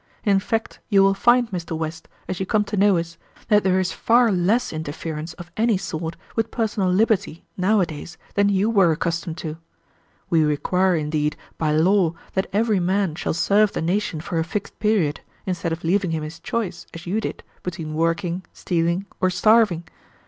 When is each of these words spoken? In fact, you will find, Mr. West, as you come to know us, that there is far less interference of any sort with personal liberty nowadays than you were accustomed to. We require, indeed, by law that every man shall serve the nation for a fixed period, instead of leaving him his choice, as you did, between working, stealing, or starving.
In 0.23 0.39
fact, 0.39 0.79
you 0.89 1.03
will 1.03 1.13
find, 1.13 1.51
Mr. 1.51 1.77
West, 1.77 2.07
as 2.27 2.39
you 2.39 2.45
come 2.47 2.63
to 2.63 2.75
know 2.75 2.97
us, 2.97 3.19
that 3.49 3.63
there 3.63 3.79
is 3.79 3.91
far 3.91 4.31
less 4.31 4.73
interference 4.73 5.33
of 5.33 5.51
any 5.57 5.77
sort 5.77 6.15
with 6.35 6.49
personal 6.49 6.89
liberty 6.89 7.45
nowadays 7.55 8.17
than 8.33 8.49
you 8.49 8.67
were 8.67 8.91
accustomed 8.91 9.37
to. 9.37 9.57
We 10.27 10.43
require, 10.43 10.95
indeed, 10.95 11.35
by 11.59 11.73
law 11.73 12.15
that 12.33 12.49
every 12.51 12.79
man 12.79 13.13
shall 13.13 13.35
serve 13.35 13.73
the 13.73 13.81
nation 13.83 14.21
for 14.21 14.39
a 14.39 14.43
fixed 14.43 14.79
period, 14.79 15.21
instead 15.45 15.71
of 15.71 15.83
leaving 15.83 16.09
him 16.09 16.23
his 16.23 16.39
choice, 16.39 16.87
as 16.95 17.05
you 17.05 17.21
did, 17.21 17.43
between 17.61 17.93
working, 17.93 18.43
stealing, 18.53 19.05
or 19.19 19.29
starving. 19.29 19.83